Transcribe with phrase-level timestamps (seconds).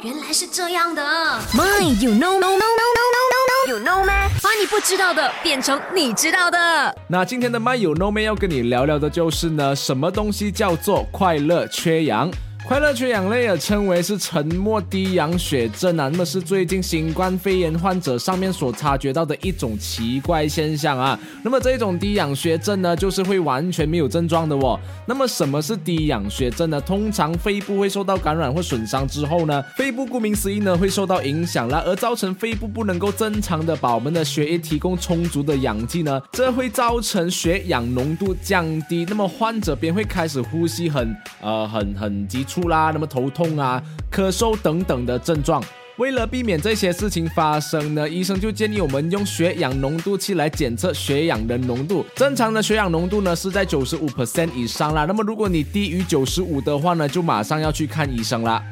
[0.00, 1.02] 原来是这样的。
[1.52, 4.28] My, you know, no, no, no, no, no, no, you know 吗？
[4.40, 6.94] 把你不知道的变成你知道的。
[7.08, 12.30] 那今天的 My you know 妹要跟你聊聊的就是呢，什么东西叫做快乐缺氧？
[12.66, 21.18] 快乐缺氧类也称为是沉默低氧血症啊，那么是最近新冠肺炎患者上面所察觉到的一种奇怪现象啊。
[21.42, 24.78] 那么这种低氧血症呢，就是会完全没有症状的哦。
[25.06, 26.78] 那么什么是低氧血症呢？
[26.78, 43.80] 通常肺部会受到感染或损伤之后呢，肺部顾名思义呢会受到影响啦，而造成肺部不能够正常的把我们的血液提供充足的氧气呢，这会造成血氧浓度降低，那么患者便会开始呼吸很呃很很急出啦，那么头痛啊、
[44.10, 45.62] 咳嗽等等的症状。
[45.98, 52.06] 为了避免这些事情发生呢，医生就建议我们用血氧浓度器来检测血氧的浓度。
[52.14, 55.04] 正常的血氧浓度呢是在九十五 percent 以上啦。
[55.06, 58.64] 那么如果你低于九十五的话呢，就马上要去看医生啦。